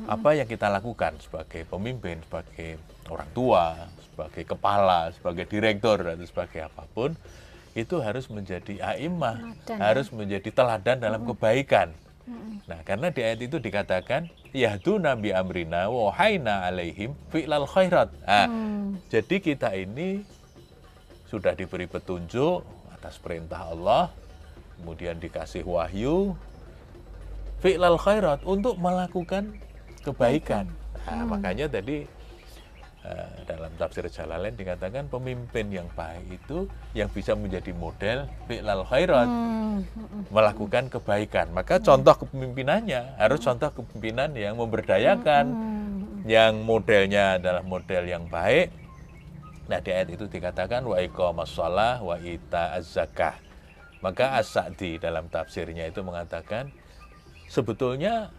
apa 0.09 0.41
yang 0.41 0.49
kita 0.49 0.73
lakukan 0.73 1.21
sebagai 1.21 1.69
pemimpin, 1.69 2.25
sebagai 2.25 2.81
orang 3.13 3.29
tua, 3.37 3.77
sebagai 4.09 4.57
kepala, 4.57 5.13
sebagai 5.13 5.45
direktur 5.53 6.01
atau 6.01 6.25
sebagai 6.25 6.65
apa 6.65 6.89
pun 6.97 7.13
itu 7.75 7.99
harus 7.99 8.31
menjadi 8.31 8.95
aimah, 8.95 9.43
Teladan, 9.67 9.79
harus 9.83 10.09
menjadi 10.15 10.49
teladan 10.55 10.97
dalam 11.03 11.27
kebaikan. 11.27 11.91
Nah, 12.65 12.81
karena 12.81 13.13
di 13.13 13.21
ayat 13.21 13.45
itu 13.45 13.61
dikatakan 13.61 14.31
yahdu 14.57 14.97
nabi 14.97 15.37
amrina 15.37 15.93
wahaina 15.93 16.65
alaihim 16.65 17.13
fi'lal 17.29 17.69
khairat. 17.69 18.09
Nah, 18.25 18.49
Hmm. 18.49 18.97
jadi 19.13 19.37
kita 19.37 19.77
ini 19.77 20.25
sudah 21.29 21.53
diberi 21.53 21.85
petunjuk 21.85 22.65
atas 22.95 23.21
perintah 23.21 23.69
Allah, 23.69 24.09
kemudian 24.81 25.21
dikasih 25.21 25.67
wahyu 25.67 26.33
fi'lal 27.61 28.01
khairat 28.01 28.41
untuk 28.49 28.81
melakukan 28.81 29.61
kebaikan. 30.01 30.71
Nah, 31.05 31.29
makanya 31.29 31.69
tadi 31.69 32.09
dalam 33.45 33.69
tafsir 33.77 34.09
Jalalain 34.09 34.57
dikatakan 34.57 35.13
pemimpin 35.13 35.69
yang 35.69 35.85
baik 35.93 36.25
itu 36.41 36.65
yang 36.97 37.13
bisa 37.13 37.37
menjadi 37.37 37.77
model 37.77 38.25
fi'lal 38.49 38.89
khairat, 38.89 39.29
Hmm. 39.29 39.85
Hmm. 39.85 40.25
melakukan 40.33 40.89
kebaikan. 40.89 41.53
Maka 41.53 41.77
contoh 41.85 42.25
kepemimpinannya 42.25 43.21
harus 43.21 43.45
contoh 43.45 43.69
kepemimpinan 43.77 44.33
yang 44.33 44.57
memberdayakan, 44.57 45.45
Hmm. 45.53 46.25
yang 46.25 46.65
modelnya 46.65 47.37
adalah 47.37 47.61
model 47.61 48.09
yang 48.09 48.25
baik. 48.33 48.73
Nah 49.69 49.81
di 49.85 49.91
ayat 49.93 50.09
itu 50.09 50.25
dikatakan 50.25 50.85
wa 50.89 50.97
iqamas 50.97 51.53
shalah 51.53 52.01
wa 52.01 52.17
ita 52.17 52.81
zakah. 52.81 53.37
Maka 54.01 54.37
As-Sa'di 54.41 55.01
dalam 55.01 55.29
tafsirnya 55.33 55.89
itu 55.89 56.01
mengatakan 56.05 56.69
sebetulnya 57.49 58.33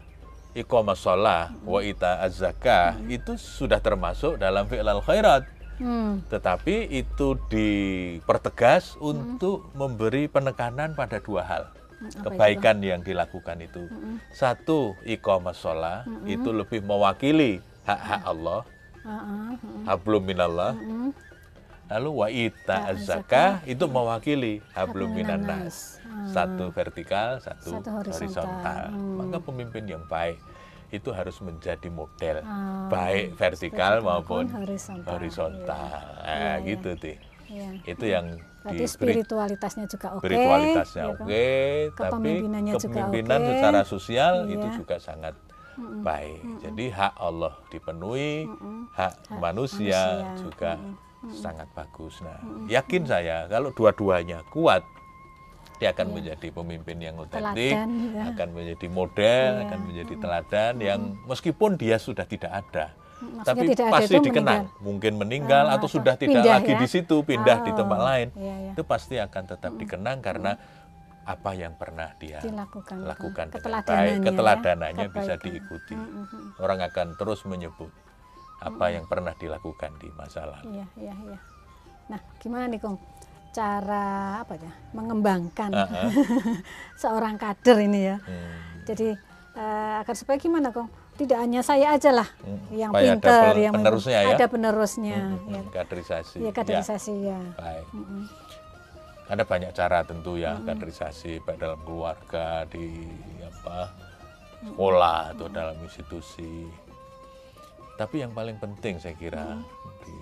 iqamas 0.55 1.03
shalah 1.03 1.51
wa 1.67 1.83
ita 1.83 2.23
zakah 2.31 2.95
itu 3.11 3.35
sudah 3.35 3.83
termasuk 3.83 4.39
dalam 4.39 4.65
fi'lal 4.65 5.03
khairat. 5.03 5.43
Hmm. 5.75 6.23
Tetapi 6.31 6.87
itu 6.87 7.35
dipertegas 7.51 8.95
untuk 9.03 9.67
memberi 9.75 10.31
penekanan 10.31 10.95
pada 10.95 11.19
dua 11.19 11.43
hal. 11.43 11.63
apa 12.05 12.31
Kebaikan 12.31 12.79
yang 12.79 13.03
dilakukan 13.03 13.59
itu. 13.59 13.91
Satu, 14.31 14.95
iqamas 15.03 15.59
sholat, 15.59 16.07
itu 16.23 16.51
lebih 16.55 16.79
mewakili 16.79 17.59
hak-hak 17.83 18.23
Allah, 18.23 18.63
Ah, 19.05 19.21
ah, 19.21 19.53
ah. 19.53 19.93
hablum 19.93 20.25
minallah. 20.25 20.73
Hmm. 20.73 21.13
Lalu 21.85 22.09
wa 22.09 22.27
ita 22.33 22.89
zakah 22.97 23.61
itu 23.69 23.85
mewakili 23.85 24.65
hablum 24.73 25.13
Hablum 25.13 25.21
minan 25.21 25.45
minannas. 25.45 26.01
Satu 26.27 26.65
vertikal, 26.69 27.37
satu, 27.37 27.69
Satu 27.73 27.89
horizontal. 27.91 28.45
horizontal. 28.45 28.83
Hmm. 28.89 29.15
Maka 29.19 29.37
pemimpin 29.39 29.83
yang 29.85 30.03
baik 30.05 30.37
itu 30.89 31.09
harus 31.09 31.37
menjadi 31.39 31.87
model 31.87 32.39
Ah, 32.41 32.87
baik 32.87 33.33
vertikal 33.33 33.99
maupun 33.99 34.47
horizontal. 34.47 35.11
horizontal. 35.11 35.91
Iya, 36.21 36.37
Nah, 36.37 36.55
iya. 36.55 36.65
gitu 36.65 36.89
deh. 36.95 37.17
Iya. 37.45 37.69
Itu 37.83 38.05
yang 38.05 38.25
Berarti 38.61 38.85
spiritualitasnya 38.87 39.85
juga 39.85 40.07
oke. 40.13 40.21
spiritualitasnya 40.23 41.03
ya 41.03 41.09
oke, 41.11 41.45
tapi 41.93 42.09
Kepemimpinannya 42.09 42.73
juga 42.73 42.81
kepemimpinan 42.81 43.39
oke. 43.39 43.49
secara 43.51 43.79
sosial 43.83 44.33
Iya. 44.43 44.53
itu 44.55 44.67
juga 44.75 44.95
sangat 44.97 45.35
baik. 45.77 46.41
Jadi 46.61 46.85
hak 46.87 47.13
Allah 47.15 47.53
dipenuhi, 47.67 48.47
hak, 48.93 49.13
manusia, 49.35 50.01
manusia. 50.23 50.39
juga 50.39 50.71
sangat 51.27 51.67
bagus. 51.73 52.21
Nah, 52.21 52.37
yakin 52.65 53.03
saya 53.03 53.45
kalau 53.45 53.69
dua-duanya 53.69 54.41
kuat, 54.47 54.81
dia 55.75 55.91
akan 55.91 56.07
menjadi 56.11 56.47
pemimpin 56.49 56.97
yang 56.97 57.15
otentik, 57.15 57.75
ya. 57.75 58.23
akan 58.31 58.47
menjadi 58.51 58.87
model, 58.87 59.49
Iya. 59.51 59.63
akan 59.67 59.79
menjadi 59.83 60.13
teladan 60.15 60.73
yang 60.79 60.99
meskipun 61.25 61.75
dia 61.75 61.97
sudah 61.97 62.23
tidak 62.23 62.51
ada. 62.51 62.95
Maksudnya 63.15 63.43
Tapi 63.47 63.65
tidak 63.71 63.85
ada 63.87 63.93
pasti 63.95 64.13
itu 64.13 64.23
dikenang, 64.23 64.61
meninggal. 64.67 64.83
mungkin 64.83 65.13
meninggal 65.15 65.65
Ah, 65.65 65.75
atau 65.79 65.87
sudah 65.87 66.15
tidak 66.15 66.35
pindah 66.35 66.53
lagi 66.59 66.71
ya? 66.71 66.79
di 66.79 66.87
situ, 66.87 67.15
pindah 67.21 67.57
di 67.63 67.71
Oh, 67.71 67.75
tempat 67.75 67.99
lain 68.01 68.27
iya, 68.35 68.55
iya. 68.59 68.71
itu 68.71 68.83
pasti 68.83 69.15
akan 69.15 69.43
tetap 69.45 69.71
dikenang 69.73 70.19
karena 70.19 70.51
apa 71.25 71.51
yang 71.51 71.73
pernah 71.73 72.13
dia 72.15 72.37
Dilakukan, 72.37 73.01
lakukan 73.01 73.45
dengan 73.47 73.55
keteladanannya 73.57 74.05
baik, 74.05 74.19
ya, 74.19 74.25
keteladanannya 74.27 75.07
bisa 75.09 75.33
kebaikan. 75.33 75.43
diikuti. 75.43 75.95
Mm, 75.95 76.05
mm, 76.05 76.25
mm. 76.27 76.49
Orang 76.59 76.79
akan 76.81 77.07
terus 77.15 77.39
menyebut 77.43 77.89
apa 78.57 78.85
yang 78.87 79.05
pernah 79.05 79.33
dilakukan 79.33 79.91
di 79.97 80.07
masa 80.13 80.45
lalu. 80.45 80.69
Iya, 80.75 80.85
iya, 80.95 81.15
iya. 81.25 81.39
Nah, 82.05 82.19
gimana 82.37 82.69
nih, 82.69 82.77
Kong? 82.77 82.99
Cara 83.55 84.05
apa 84.37 84.53
ya? 84.53 84.71
Mengembangkan 84.91 85.71
Ah, 85.71 85.87
seorang 87.01 87.39
kader 87.39 87.77
ini 87.81 87.99
ya. 88.05 88.17
Hmm. 88.19 88.83
Jadi 88.83 89.15
eh, 89.55 89.93
agar 89.95 90.11
supaya 90.13 90.35
gimana, 90.35 90.69
Kong? 90.69 90.91
Tidak 91.15 91.39
hanya 91.39 91.63
saya 91.63 91.95
aja 91.95 92.11
lah 92.11 92.27
Hmm, 92.43 92.59
yang 92.69 92.91
supaya 92.91 93.07
ada 93.07 93.15
pinter, 93.15 93.39
pel- 93.47 93.63
yang 93.63 93.73
penerusnya 93.73 94.19
ya. 94.19 94.35
ada 94.35 94.45
penerusnya. 94.45 95.15
Hmm, 95.17 95.47
ya. 95.47 95.61
hmm, 95.63 95.71
kaderisasi. 95.71 96.37
Ya, 96.37 96.51
kaderisasi 96.51 97.13
ya. 97.23 97.39
Baik. 97.55 97.85
Mm-mm. 97.89 98.23
Ada 99.25 99.41
banyak 99.41 99.71
cara 99.71 100.03
tentu 100.03 100.35
ya 100.35 100.59
kaderisasi 100.59 101.39
baik 101.39 101.57
dalam 101.57 101.79
keluarga, 101.81 102.67
di 102.67 103.07
apa 103.41 103.95
sekolah 104.61 105.31
atau 105.31 105.47
dalam 105.47 105.79
institusi. 105.79 106.67
Tapi 107.95 108.19
yang 108.19 108.35
paling 108.35 108.59
penting 108.59 108.99
saya 108.99 109.15
kira 109.15 109.55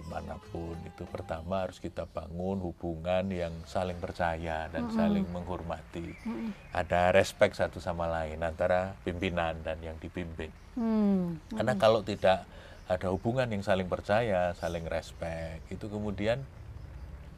di 0.04 0.12
mana 0.12 0.36
pun 0.52 0.76
itu 0.84 1.08
pertama 1.08 1.64
harus 1.64 1.80
kita 1.80 2.04
bangun 2.12 2.60
hubungan 2.60 3.24
yang 3.32 3.56
saling 3.64 3.96
percaya 4.04 4.68
dan 4.68 4.92
saling 4.92 5.24
menghormati. 5.32 6.12
Ada 6.76 7.16
respect 7.16 7.56
satu 7.56 7.80
sama 7.80 8.12
lain 8.12 8.44
antara 8.44 9.00
pimpinan 9.08 9.64
dan 9.64 9.80
yang 9.80 9.96
dipimpin. 10.04 10.52
Hmm. 10.76 11.40
Karena 11.56 11.80
kalau 11.80 12.04
tidak 12.04 12.44
ada 12.92 13.08
hubungan 13.16 13.48
yang 13.48 13.64
saling 13.64 13.88
percaya, 13.88 14.52
saling 14.60 14.84
respect, 14.92 15.64
itu 15.72 15.88
kemudian 15.88 16.44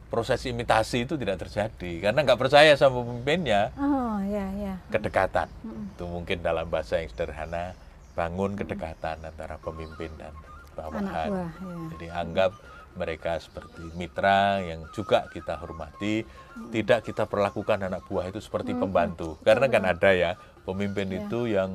proses 0.09 0.41
imitasi 0.49 1.05
itu 1.05 1.17
tidak 1.17 1.45
terjadi 1.45 2.09
karena 2.09 2.21
nggak 2.23 2.39
percaya 2.39 2.77
sama 2.77 3.01
pemimpinnya 3.03 3.73
Oh, 3.75 4.21
ya, 4.23 4.47
ya. 4.53 4.77
kedekatan 4.93 5.49
itu 5.65 6.05
mungkin 6.05 6.39
dalam 6.45 6.69
bahasa 6.69 7.01
yang 7.01 7.09
sederhana 7.09 7.73
bangun 8.13 8.55
kedekatan 8.55 9.17
antara 9.25 9.57
pemimpin 9.59 10.13
dan 10.15 10.31
bawahan. 10.75 11.03
Anak 11.07 11.23
buah, 11.31 11.49
ya. 11.49 11.75
jadi 11.95 12.07
anggap 12.11 12.51
mereka 12.95 13.35
seperti 13.39 13.83
mitra 13.95 14.63
yang 14.63 14.87
juga 14.95 15.27
kita 15.31 15.59
hormati. 15.59 16.23
Tidak 16.71 17.03
kita 17.03 17.27
perlakukan 17.27 17.83
anak 17.83 18.07
buah 18.07 18.31
itu 18.31 18.39
seperti 18.39 18.71
pembantu. 18.71 19.35
Karena 19.43 19.67
kan 19.67 19.83
ada 19.83 20.11
ya 20.15 20.31
pemimpin 20.63 21.11
itu 21.11 21.51
yang 21.51 21.71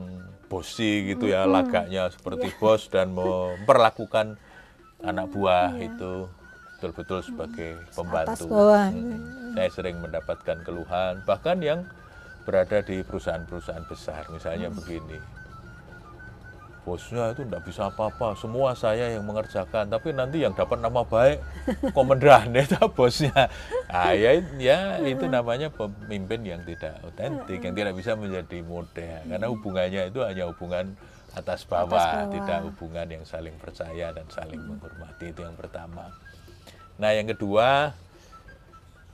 bosi 0.50 1.14
gitu 1.14 1.30
ya 1.30 1.47
lagaknya 1.47 2.11
seperti 2.11 2.50
bos 2.59 2.90
dan 2.90 3.14
memperlakukan 3.14 4.35
anak 4.99 5.30
buah 5.30 5.78
itu 5.78 6.26
betul-betul 6.80 7.21
sebagai 7.21 7.71
pembantu. 7.92 8.49
bawah. 8.49 8.88
Hmm. 8.88 9.52
Saya 9.52 9.69
sering 9.69 10.00
mendapatkan 10.00 10.64
keluhan, 10.64 11.21
bahkan 11.28 11.61
yang 11.61 11.85
berada 12.49 12.80
di 12.80 13.04
perusahaan-perusahaan 13.04 13.85
besar, 13.85 14.25
misalnya 14.33 14.73
begini. 14.73 15.21
Bosnya 16.80 17.37
itu 17.37 17.44
tidak 17.44 17.62
bisa 17.68 17.92
apa-apa, 17.92 18.32
semua 18.40 18.72
saya 18.72 19.12
yang 19.12 19.28
mengerjakan, 19.28 19.92
tapi 19.92 20.16
nanti 20.16 20.40
yang 20.40 20.56
dapat 20.56 20.80
nama 20.80 21.04
baik 21.04 21.44
komandan 21.92 22.56
itu 22.64 22.80
bosnya. 22.96 23.52
Nah, 23.92 24.16
ya, 24.16 24.40
ya 24.56 24.96
itu 25.04 25.28
namanya 25.28 25.68
pemimpin 25.68 26.40
yang 26.40 26.64
tidak 26.64 26.96
otentik, 27.04 27.60
yang 27.60 27.76
tidak 27.76 27.92
bisa 27.92 28.16
menjadi 28.16 28.64
model, 28.64 29.20
karena 29.28 29.46
hubungannya 29.52 30.02
itu 30.08 30.20
hanya 30.25 30.44
hubungan 30.49 30.96
atas 31.37 31.68
bawah, 31.68 31.87
bawah. 31.92 32.32
tidak 32.32 32.58
hubungan 32.64 33.06
yang 33.20 33.25
saling 33.28 33.54
percaya 33.60 34.10
dan 34.16 34.25
saling 34.32 34.58
menghormati. 34.64 35.37
Itu 35.37 35.44
yang 35.44 35.54
pertama. 35.60 36.08
Nah, 36.96 37.12
yang 37.12 37.28
kedua, 37.28 37.92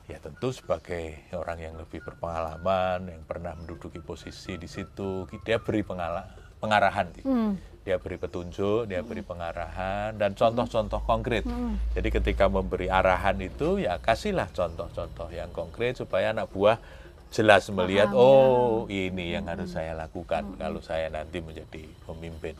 ya 0.07 0.19
tentu 0.23 0.55
sebagai 0.55 1.19
orang 1.35 1.59
yang 1.59 1.75
lebih 1.75 1.99
berpengalaman, 1.99 3.11
yang 3.11 3.23
pernah 3.27 3.59
menduduki 3.59 3.99
posisi 3.99 4.55
di 4.55 4.71
situ, 4.71 5.27
dia 5.43 5.59
beri 5.59 5.83
pengala- 5.83 6.31
pengarahan, 6.59 7.07
Hmm. 7.23 7.61
dia 7.87 8.03
beri 8.03 8.19
petunjuk, 8.19 8.91
dia 8.91 9.01
beri 9.07 9.23
pengarahan 9.23 10.17
dan 10.19 10.35
contoh-contoh 10.35 11.01
konkret. 11.07 11.47
Jadi 11.95 12.09
ketika 12.11 12.51
memberi 12.51 12.91
arahan 12.91 13.39
itu, 13.39 13.79
ya 13.79 14.03
kasihlah 14.03 14.51
contoh-contoh 14.51 15.31
yang 15.31 15.53
konkret 15.55 15.95
supaya 15.95 16.35
anak 16.35 16.51
buah 16.51 16.83
jelas 17.31 17.69
melihat, 17.71 18.11
oh 18.15 18.87
ini 18.91 19.35
yang 19.39 19.47
harus 19.47 19.75
saya 19.75 19.95
lakukan 19.95 20.57
kalau 20.59 20.83
saya 20.83 21.11
nanti 21.11 21.39
menjadi 21.43 21.87
pemimpin. 22.07 22.55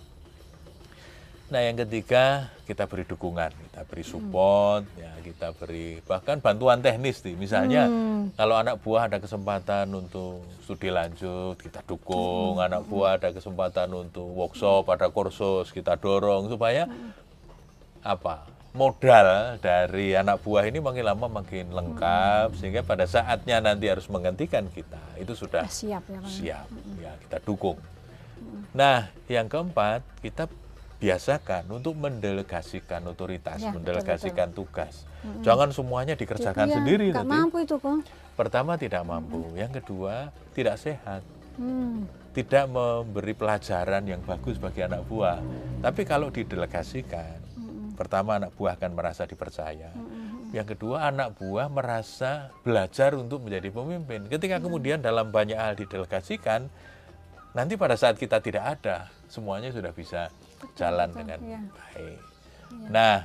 Nah, 1.47 1.63
yang 1.63 1.79
ketiga 1.79 2.51
kita 2.67 2.91
beri 2.91 3.07
dukungan, 3.07 3.55
kita 3.55 3.87
beri 3.87 4.03
support, 4.03 4.83
ya 4.99 5.15
kita 5.23 5.55
beri 5.55 6.03
bahkan 6.03 6.43
bantuan 6.43 6.83
teknis 6.83 7.23
nih. 7.23 7.39
Misalnya 7.39 7.87
Hmm. 7.87 8.35
kalau 8.35 8.59
anak 8.59 8.83
buah 8.83 9.07
ada 9.07 9.23
kesempatan 9.23 9.87
untuk 9.95 10.43
studi 10.67 10.91
lanjut, 10.91 11.55
kita 11.55 11.87
dukung. 11.87 12.59
Anak 12.59 12.91
buah 12.91 13.15
ada 13.15 13.31
kesempatan 13.31 13.95
untuk 13.95 14.27
workshop, 14.27 14.91
ada 14.91 15.07
kursus, 15.07 15.71
kita 15.71 15.95
dorong 15.95 16.51
supaya 16.51 16.91
apa? 18.03 18.43
Modal 18.75 19.57
dari 19.57 20.13
anak 20.13 20.43
buah 20.43 20.67
ini 20.67 20.83
makin 20.83 21.07
lama 21.07 21.31
makin 21.31 21.71
lengkap 21.71 22.59
sehingga 22.59 22.83
pada 22.83 23.07
saatnya 23.07 23.63
nanti 23.63 23.87
harus 23.87 24.05
menggantikan 24.11 24.67
kita 24.69 25.01
itu 25.17 25.33
sudah 25.33 25.65
Ah, 25.65 25.71
siap 25.71 26.05
ya 26.05 26.21
siap 26.27 26.67
ya 26.99 27.15
kita 27.23 27.39
dukung. 27.41 27.79
Nah, 28.75 29.09
yang 29.31 29.49
keempat 29.49 30.05
kita 30.21 30.45
biasakan 30.97 31.69
untuk 31.69 31.93
mendelegasikan 31.95 33.05
otoritas, 33.05 33.61
Ya, 33.61 33.69
betul, 33.69 33.75
mendelegasikan 33.85 34.49
tugas. 34.51 35.05
Jangan 35.43 35.69
semuanya 35.71 36.15
dikerjakan 36.15 36.67
Iya, 36.67 36.75
sendiri 36.81 37.13
nggak 37.13 37.21
nanti. 37.21 37.35
mampu 37.37 37.57
itu 37.61 37.77
kok. 37.77 38.01
Pertama 38.33 38.77
tidak 38.77 39.03
mampu, 39.03 39.45
yang 39.55 39.69
kedua 39.69 40.33
tidak 40.53 40.77
sehat, 40.77 41.21
Hmm. 41.57 42.05
tidak 42.33 42.69
memberi 42.69 43.33
pelajaran 43.33 44.05
yang 44.05 44.21
bagus 44.21 44.57
bagi 44.57 44.85
anak 44.85 45.05
buah. 45.05 45.41
Tapi 45.81 46.05
kalau 46.05 46.29
didelegasikan, 46.29 47.41
pertama 47.97 48.37
anak 48.37 48.53
buah 48.55 48.77
akan 48.77 48.93
merasa 48.93 49.25
dipercaya. 49.25 49.89
Yang 50.53 50.77
kedua 50.77 51.09
anak 51.09 51.37
buah 51.37 51.69
merasa 51.69 52.49
belajar 52.61 53.13
untuk 53.13 53.45
menjadi 53.45 53.69
pemimpin. 53.69 54.29
Ketika 54.29 54.61
kemudian 54.61 55.01
dalam 55.01 55.29
banyak 55.29 55.57
hal 55.57 55.75
didelegasikan, 55.75 56.69
nanti 57.53 57.75
pada 57.75 57.97
saat 57.97 58.17
kita 58.17 58.41
tidak 58.41 58.65
ada, 58.79 59.09
semuanya 59.27 59.73
sudah 59.73 59.91
bisa 59.91 60.29
jalan 60.75 61.09
betul, 61.13 61.19
dengan 61.23 61.39
iya. 61.47 61.61
baik. 61.71 62.19
Nah, 62.91 63.17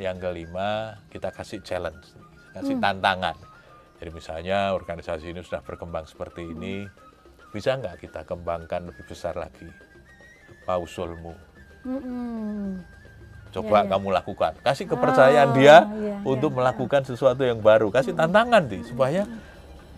yang 0.00 0.16
kelima 0.18 0.98
kita 1.12 1.30
kasih 1.30 1.62
challenge, 1.62 2.10
kasih 2.50 2.76
tantangan. 2.82 3.38
Jadi 4.02 4.10
misalnya 4.10 4.74
organisasi 4.74 5.30
ini 5.30 5.40
sudah 5.40 5.62
berkembang 5.62 6.04
seperti 6.04 6.42
ini, 6.50 6.84
bisa 7.54 7.78
nggak 7.78 8.02
kita 8.02 8.26
kembangkan 8.26 8.90
lebih 8.90 9.06
besar 9.06 9.38
lagi? 9.38 9.70
Apa 10.66 10.82
usulmu? 10.82 11.32
Mm-mm. 11.86 12.82
Coba 13.54 13.86
Iya, 13.86 13.86
iya. 13.86 13.90
kamu 13.94 14.08
lakukan. 14.10 14.52
Kasih 14.66 14.86
kepercayaan 14.90 15.50
Oh, 15.52 15.54
dia 15.54 15.76
iya, 15.86 16.16
untuk 16.26 16.50
iya. 16.50 16.58
melakukan 16.58 17.06
sesuatu 17.06 17.46
yang 17.46 17.62
baru. 17.62 17.94
Kasih 17.94 18.18
tantangan 18.18 18.66
nih 18.66 18.82
supaya 18.82 19.22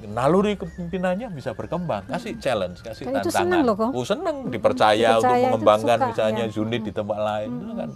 naluri 0.05 0.55
kepemimpinannya 0.55 1.29
bisa 1.31 1.53
berkembang. 1.53 2.05
Kasih 2.05 2.37
challenge, 2.37 2.81
kasih 2.81 3.09
Dan 3.09 3.13
itu 3.17 3.29
tantangan. 3.29 3.41
senang 3.41 3.61
loh, 3.65 3.75
kok. 3.75 3.91
Oh, 3.91 4.05
senang 4.05 4.37
dipercaya, 4.49 5.17
Dipercaya 5.17 5.17
untuk 5.17 5.33
itu 5.33 5.45
mengembangkan 5.49 5.99
suka, 5.99 6.09
misalnya 6.11 6.45
ya. 6.45 6.59
unit 6.59 6.83
di 6.83 6.93
tempat 6.93 7.19
lain. 7.19 7.51
Itu 7.55 7.75
kan 7.75 7.91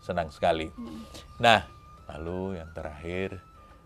senang 0.00 0.28
sekali. 0.28 0.66
Nah, 1.38 1.60
lalu 2.08 2.58
yang 2.58 2.70
terakhir 2.70 3.38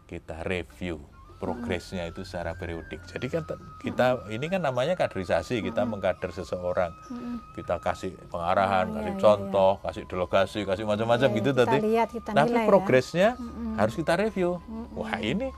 kita 0.04 0.40
review 0.42 0.96
progresnya 1.36 2.08
itu 2.08 2.24
secara 2.24 2.56
periodik. 2.56 3.04
Jadi 3.04 3.28
kan 3.28 3.44
kita 3.76 4.24
ini 4.32 4.48
kan 4.48 4.64
namanya 4.64 4.96
kaderisasi, 4.96 5.60
kita 5.60 5.84
mengkader 5.84 6.32
seseorang. 6.32 6.96
Kita 7.52 7.76
kasih 7.76 8.16
pengarahan, 8.26 8.88
Oh, 8.88 8.92
iya, 8.94 9.00
kasih 9.02 9.12
iya, 9.12 9.20
contoh, 9.20 9.72
kasih 9.84 10.02
delegasi, 10.08 10.58
kasih 10.64 10.84
macam-macam 10.88 11.28
Iya, 11.28 11.36
gitu 11.36 11.50
tadi. 11.52 11.76
lihat, 11.84 12.08
kita 12.08 12.32
Tapi 12.32 12.48
nilai 12.48 12.64
ya. 12.64 12.66
progresnya 12.66 13.28
harus 13.76 13.92
kita 13.92 14.16
review. 14.16 14.56
Wah, 14.96 15.20
ini 15.20 15.52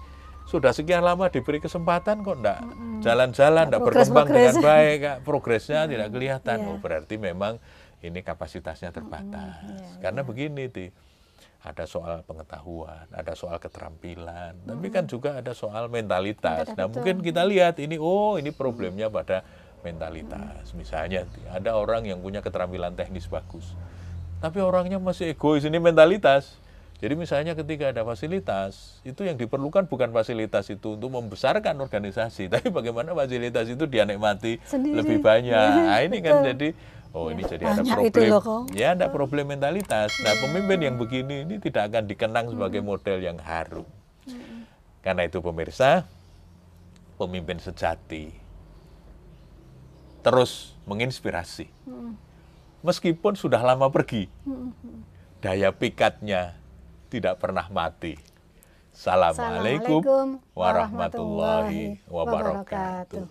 sudah 0.48 0.72
sekian 0.72 1.04
lama 1.04 1.28
diberi 1.28 1.60
kesempatan 1.60 2.24
kok 2.24 2.36
enggak 2.40 2.60
jalan-jalan, 3.04 3.68
enggak 3.68 3.80
progres- 3.84 4.08
berkembang 4.08 4.26
dengan 4.32 4.54
progres. 4.56 4.64
baik, 4.64 4.96
Kak. 4.98 5.16
progresnya 5.22 5.80
tidak 5.86 6.08
kelihatan. 6.10 6.56
Iya. 6.58 6.68
Oh, 6.72 6.78
berarti 6.80 7.14
memang 7.20 7.60
ini 8.00 8.20
kapasitasnya 8.24 8.90
terbatas. 8.90 9.54
iya, 9.62 10.00
Karena 10.00 10.24
begini, 10.24 10.66
Ti. 10.66 10.88
Ada 11.58 11.90
soal 11.90 12.22
pengetahuan, 12.22 13.10
ada 13.10 13.34
soal 13.34 13.58
keterampilan, 13.58 14.54
tapi 14.62 14.94
kan 14.94 15.10
juga 15.10 15.42
ada 15.42 15.50
soal 15.52 15.90
mentalitas. 15.90 16.70
Nah, 16.78 16.86
betul. 16.86 17.02
mungkin 17.02 17.16
kita 17.18 17.42
lihat 17.42 17.82
ini, 17.82 17.98
oh 17.98 18.38
ini 18.38 18.54
problemnya 18.54 19.10
pada 19.10 19.42
mentalitas. 19.82 20.70
Misalnya, 20.78 21.26
ada 21.50 21.74
orang 21.74 22.06
yang 22.06 22.22
punya 22.22 22.38
keterampilan 22.38 22.94
teknis 22.94 23.26
bagus, 23.26 23.74
tapi 24.38 24.62
orangnya 24.62 25.02
masih 25.02 25.34
egois, 25.34 25.66
ini 25.66 25.82
mentalitas. 25.82 26.62
Jadi 26.98 27.14
misalnya 27.14 27.54
ketika 27.54 27.94
ada 27.94 28.02
fasilitas, 28.02 28.98
itu 29.06 29.22
yang 29.22 29.38
diperlukan 29.38 29.86
bukan 29.86 30.10
fasilitas 30.10 30.66
itu 30.66 30.98
untuk 30.98 31.14
membesarkan 31.14 31.78
organisasi, 31.78 32.46
tapi 32.52 32.74
bagaimana 32.74 33.14
fasilitas 33.14 33.70
itu 33.70 33.86
dia 33.86 34.02
nikmati 34.02 34.58
Sendiri. 34.66 34.98
lebih 34.98 35.22
banyak. 35.22 35.54
Iya, 35.54 35.86
Nah, 35.86 36.00
ini 36.02 36.18
kan 36.18 36.42
jadi 36.42 36.68
oh 37.14 37.30
ini 37.30 37.46
jadi 37.46 37.62
ada 37.70 37.82
problem. 37.86 38.28
loh. 38.34 38.62
Ya, 38.74 38.98
ada 38.98 39.06
problem 39.14 39.46
mentalitas. 39.54 40.10
Nah, 40.26 40.34
pemimpin 40.42 40.78
yang 40.82 40.98
begini 40.98 41.46
ini 41.46 41.62
tidak 41.62 41.94
akan 41.94 42.10
dikenang 42.10 42.50
sebagai 42.50 42.82
model 42.82 43.22
yang 43.22 43.38
harum. 43.38 43.86
Karena 44.98 45.22
itu 45.22 45.38
pemirsa, 45.38 46.02
pemimpin 47.14 47.62
sejati 47.62 48.34
terus 50.18 50.74
menginspirasi. 50.84 51.70
Meskipun 52.82 53.38
sudah 53.38 53.62
lama 53.62 53.86
pergi, 53.88 54.26
daya 55.38 55.70
pikatnya 55.70 56.57
tidak 57.08 57.40
pernah 57.40 57.64
mati. 57.72 58.20
Assalamualaikum 58.92 60.40
warahmatullahi 60.52 62.02
wabarakatuh. 62.04 63.24